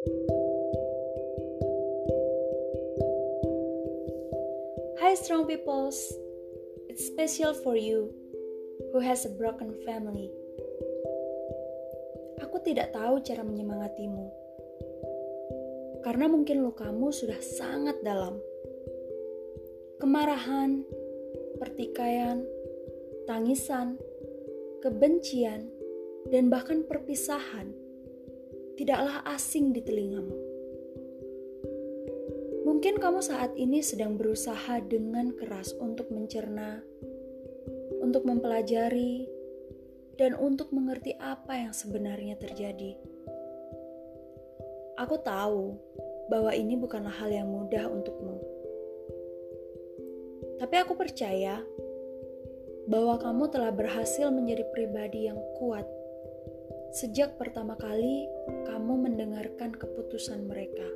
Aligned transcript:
Hi 0.00 0.08
strong 5.12 5.44
peoples, 5.44 6.16
it's 6.88 7.04
special 7.04 7.52
for 7.52 7.76
you 7.76 8.08
who 8.96 9.04
has 9.04 9.28
a 9.28 9.32
broken 9.36 9.76
family. 9.84 10.32
Aku 12.40 12.64
tidak 12.64 12.96
tahu 12.96 13.20
cara 13.20 13.44
menyemangatimu. 13.44 14.24
Karena 16.00 16.32
mungkin 16.32 16.64
lukamu 16.64 17.12
sudah 17.12 17.36
sangat 17.44 18.00
dalam. 18.00 18.40
Kemarahan, 20.00 20.80
pertikaian, 21.60 22.48
tangisan, 23.28 24.00
kebencian, 24.80 25.68
dan 26.32 26.48
bahkan 26.48 26.88
perpisahan 26.88 27.79
tidaklah 28.80 29.20
asing 29.28 29.76
di 29.76 29.84
telingamu. 29.84 30.32
Mungkin 32.64 32.96
kamu 32.96 33.20
saat 33.20 33.52
ini 33.52 33.84
sedang 33.84 34.16
berusaha 34.16 34.80
dengan 34.80 35.36
keras 35.36 35.76
untuk 35.76 36.08
mencerna, 36.08 36.80
untuk 38.00 38.24
mempelajari, 38.24 39.28
dan 40.16 40.32
untuk 40.32 40.72
mengerti 40.72 41.12
apa 41.20 41.60
yang 41.60 41.76
sebenarnya 41.76 42.40
terjadi. 42.40 42.96
Aku 44.96 45.20
tahu 45.20 45.76
bahwa 46.32 46.56
ini 46.56 46.72
bukanlah 46.80 47.12
hal 47.12 47.28
yang 47.28 47.52
mudah 47.52 47.84
untukmu. 47.84 48.40
Tapi 50.56 50.76
aku 50.80 50.96
percaya 50.96 51.60
bahwa 52.88 53.20
kamu 53.20 53.44
telah 53.52 53.76
berhasil 53.76 54.32
menjadi 54.32 54.64
pribadi 54.72 55.28
yang 55.28 55.36
kuat 55.60 55.84
sejak 56.90 57.38
pertama 57.38 57.78
kali 57.78 58.26
kamu 58.66 59.06
mendengarkan 59.06 59.70
keputusan 59.70 60.50
mereka. 60.50 60.86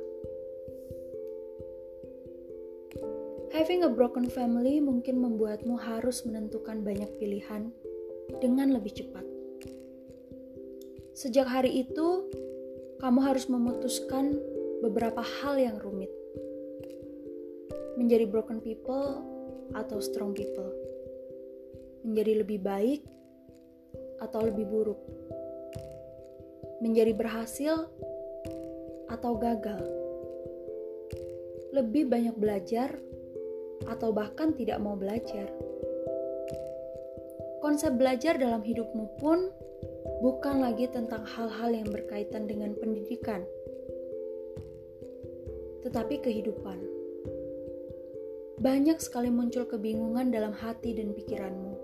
Having 3.55 3.87
a 3.87 3.91
broken 3.91 4.27
family 4.27 4.83
mungkin 4.83 5.23
membuatmu 5.23 5.79
harus 5.79 6.27
menentukan 6.27 6.83
banyak 6.83 7.07
pilihan 7.15 7.71
dengan 8.43 8.75
lebih 8.75 8.91
cepat. 8.91 9.23
Sejak 11.15 11.47
hari 11.47 11.87
itu, 11.87 12.27
kamu 12.99 13.23
harus 13.23 13.47
memutuskan 13.47 14.35
beberapa 14.83 15.23
hal 15.23 15.55
yang 15.55 15.79
rumit. 15.79 16.11
Menjadi 17.95 18.27
broken 18.27 18.59
people 18.59 19.23
atau 19.71 20.03
strong 20.03 20.35
people. 20.35 20.67
Menjadi 22.03 22.43
lebih 22.43 22.59
baik 22.59 23.01
atau 24.19 24.51
lebih 24.51 24.67
buruk. 24.67 24.99
Menjadi 26.85 27.17
berhasil 27.17 27.89
atau 29.09 29.33
gagal. 29.41 29.81
Lebih 31.73 32.05
banyak 32.05 32.37
belajar 32.37 32.93
atau 33.89 34.13
bahkan 34.13 34.53
tidak 34.53 34.77
mau 34.77 34.93
belajar. 34.93 35.49
Konsep 37.65 37.97
belajar 37.97 38.37
dalam 38.37 38.61
hidupmu 38.61 39.17
pun 39.17 39.49
bukan 40.21 40.61
lagi 40.61 40.85
tentang 40.85 41.25
hal-hal 41.25 41.73
yang 41.73 41.89
berkaitan 41.89 42.45
dengan 42.45 42.77
pendidikan, 42.77 43.41
tetapi 45.81 46.21
kehidupan. 46.21 46.77
Banyak 48.61 49.01
sekali 49.01 49.33
muncul 49.33 49.65
kebingungan 49.65 50.29
dalam 50.29 50.53
hati 50.53 50.93
dan 50.93 51.11
pikiranmu. 51.17 51.74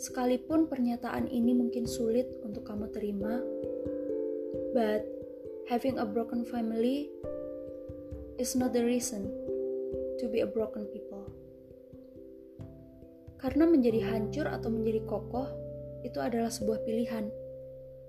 Sekalipun 0.00 0.64
pernyataan 0.64 1.28
ini 1.28 1.52
mungkin 1.52 1.84
sulit 1.84 2.24
untuk 2.40 2.64
kamu 2.64 2.88
terima, 2.88 3.36
but 4.72 5.04
having 5.68 6.00
a 6.00 6.08
broken 6.08 6.40
family 6.40 7.12
is 8.40 8.56
not 8.56 8.72
the 8.72 8.80
reason 8.80 9.28
to 10.16 10.24
be 10.24 10.40
a 10.40 10.48
broken 10.48 10.88
people. 10.88 11.28
Karena 13.44 13.68
menjadi 13.68 14.00
hancur 14.08 14.48
atau 14.48 14.72
menjadi 14.72 15.04
kokoh 15.04 15.52
itu 16.00 16.16
adalah 16.16 16.48
sebuah 16.48 16.80
pilihan, 16.88 17.28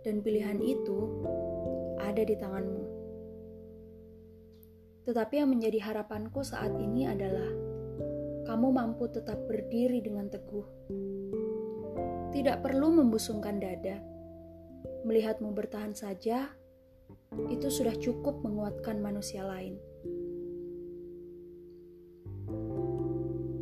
dan 0.07 0.23
pilihan 0.23 0.63
itu 0.63 1.27
ada 1.99 2.23
di 2.23 2.39
tanganmu. 2.39 2.83
Tetapi 5.11 5.43
yang 5.43 5.51
menjadi 5.51 5.91
harapanku 5.91 6.39
saat 6.39 6.71
ini 6.71 7.03
adalah 7.03 7.51
kamu 8.47 8.67
mampu 8.71 9.11
tetap 9.11 9.43
berdiri 9.43 9.99
dengan 9.99 10.31
teguh. 10.31 10.63
Tidak 12.31 12.63
perlu 12.63 12.95
membusungkan 12.95 13.59
dada. 13.59 13.99
Melihatmu 15.03 15.51
bertahan 15.51 15.91
saja, 15.91 16.47
itu 17.51 17.67
sudah 17.67 17.95
cukup 17.99 18.39
menguatkan 18.43 18.99
manusia 19.03 19.43
lain. 19.43 19.75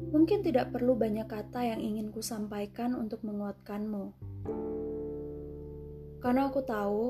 Mungkin 0.10 0.42
tidak 0.42 0.74
perlu 0.74 0.98
banyak 0.98 1.30
kata 1.30 1.66
yang 1.66 1.82
ingin 1.82 2.10
ku 2.10 2.22
sampaikan 2.22 2.98
untuk 2.98 3.22
menguatkanmu. 3.26 4.14
Karena 6.20 6.50
aku 6.50 6.62
tahu 6.66 7.04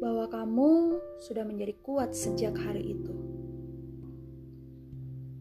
bahwa 0.00 0.26
kamu 0.32 0.98
sudah 1.20 1.44
menjadi 1.44 1.76
kuat 1.84 2.16
sejak 2.16 2.56
hari 2.56 2.96
itu. 2.96 3.14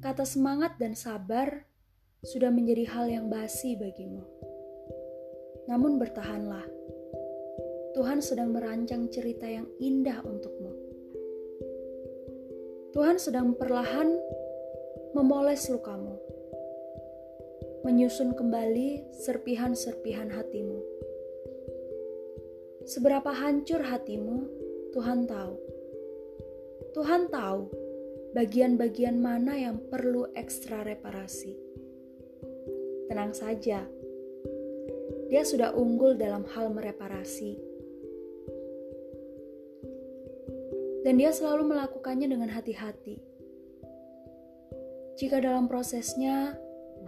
Kata 0.04 0.28
semangat 0.28 0.78
dan 0.78 0.94
sabar 0.94 1.66
sudah 2.22 2.54
menjadi 2.54 2.86
hal 2.92 3.10
yang 3.10 3.26
basi 3.32 3.74
bagimu. 3.74 4.37
Namun 5.68 6.00
bertahanlah. 6.00 6.66
Tuhan 7.94 8.24
sedang 8.24 8.56
merancang 8.56 9.12
cerita 9.12 9.48
yang 9.48 9.68
indah 9.78 10.24
untukmu. 10.24 10.72
Tuhan 12.96 13.22
sedang 13.22 13.54
perlahan 13.54 14.16
memoles 15.14 15.70
lukamu 15.70 16.28
menyusun 17.88 18.36
kembali 18.36 19.16
serpihan-serpihan 19.16 20.28
hatimu. 20.28 20.84
Seberapa 22.84 23.32
hancur 23.32 23.80
hatimu, 23.80 24.44
Tuhan 24.92 25.24
tahu. 25.24 25.56
Tuhan 26.92 27.32
tahu 27.32 27.72
bagian-bagian 28.36 29.24
mana 29.24 29.56
yang 29.56 29.80
perlu 29.88 30.28
ekstra 30.36 30.84
reparasi. 30.84 31.56
Tenang 33.08 33.32
saja, 33.32 33.88
Dia 35.28 35.44
sudah 35.44 35.76
unggul 35.76 36.16
dalam 36.16 36.48
hal 36.56 36.72
mereparasi. 36.72 37.60
Dan 41.04 41.20
Dia 41.20 41.32
selalu 41.36 41.72
melakukannya 41.72 42.28
dengan 42.32 42.52
hati-hati. 42.52 43.20
Jika 45.18 45.42
dalam 45.42 45.66
prosesnya 45.66 46.56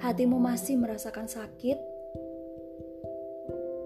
hatimu 0.01 0.39
masih 0.39 0.79
merasakan 0.79 1.27
sakit, 1.29 1.77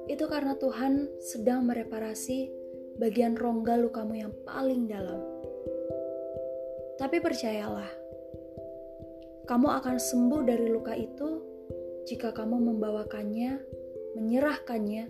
itu 0.07 0.25
karena 0.29 0.53
Tuhan 0.57 1.09
sedang 1.19 1.65
mereparasi 1.65 2.49
bagian 3.01 3.33
rongga 3.33 3.81
lukamu 3.81 4.21
yang 4.21 4.33
paling 4.45 4.85
dalam. 4.85 5.21
Tapi 7.01 7.17
percayalah, 7.17 7.89
kamu 9.49 9.67
akan 9.81 9.97
sembuh 9.97 10.41
dari 10.45 10.67
luka 10.69 10.93
itu 10.95 11.29
jika 12.07 12.31
kamu 12.31 12.63
membawakannya, 12.73 13.59
menyerahkannya 14.13 15.09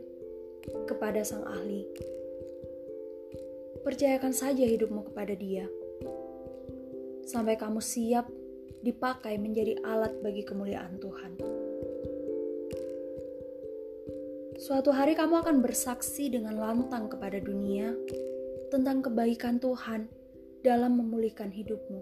kepada 0.88 1.24
sang 1.24 1.44
ahli. 1.44 1.84
Percayakan 3.84 4.32
saja 4.32 4.64
hidupmu 4.64 5.12
kepada 5.12 5.36
dia. 5.36 5.68
Sampai 7.28 7.60
kamu 7.60 7.84
siap 7.84 8.32
dipakai 8.84 9.40
menjadi 9.40 9.80
alat 9.84 10.16
bagi 10.24 10.44
kemuliaan 10.44 11.00
Tuhan. 11.00 11.40
Suatu 14.64 14.96
hari 14.96 15.12
kamu 15.20 15.44
akan 15.44 15.60
bersaksi 15.60 16.32
dengan 16.32 16.56
lantang 16.56 17.12
kepada 17.12 17.36
dunia 17.44 17.92
tentang 18.72 19.04
kebaikan 19.04 19.60
Tuhan 19.60 20.08
dalam 20.64 20.96
memulihkan 20.96 21.52
hidupmu. 21.52 22.00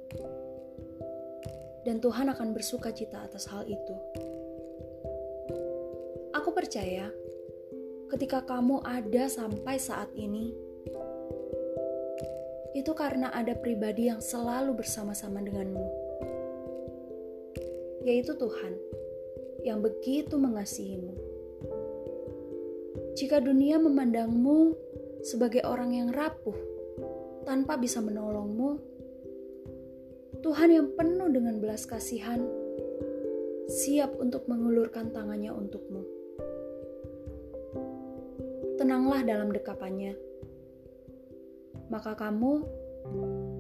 Dan 1.82 1.98
Tuhan 1.98 2.30
akan 2.30 2.54
bersuka 2.54 2.94
cita 2.94 3.26
atas 3.26 3.50
hal 3.50 3.66
itu. 3.66 3.96
Aku 6.52 6.68
percaya 6.68 7.08
ketika 8.12 8.44
kamu 8.44 8.84
ada 8.84 9.32
sampai 9.32 9.80
saat 9.80 10.12
ini, 10.20 10.52
itu 12.76 12.92
karena 12.92 13.32
ada 13.32 13.56
pribadi 13.56 14.12
yang 14.12 14.20
selalu 14.20 14.76
bersama-sama 14.76 15.40
denganmu 15.40 15.88
yaitu 18.04 18.36
Tuhan, 18.36 18.76
yang 19.64 19.80
begitu 19.80 20.36
mengasihimu. 20.36 21.16
Jika 23.16 23.40
dunia 23.40 23.80
memandangmu 23.80 24.76
sebagai 25.24 25.64
orang 25.64 25.96
yang 25.96 26.12
rapuh, 26.12 26.60
tanpa 27.48 27.80
bisa 27.80 28.04
menolongmu, 28.04 28.76
Tuhan 30.44 30.68
yang 30.68 30.92
penuh 31.00 31.32
dengan 31.32 31.64
belas 31.64 31.88
kasihan, 31.88 32.44
siap 33.72 34.20
untuk 34.20 34.52
mengulurkan 34.52 35.16
tangannya 35.16 35.56
untukmu. 35.56 36.20
Tenanglah 38.82 39.22
dalam 39.22 39.54
dekapannya. 39.54 40.18
maka 41.94 42.16
kamu 42.18 42.66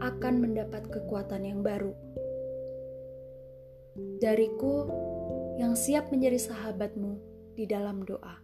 akan 0.01 0.33
mendapat 0.39 0.87
kekuatan 0.87 1.45
yang 1.45 1.59
baru. 1.61 1.93
Dariku 4.23 4.87
yang 5.59 5.77
siap 5.77 6.09
menjadi 6.09 6.39
sahabatmu 6.39 7.19
di 7.53 7.67
dalam 7.69 8.01
doa. 8.07 8.39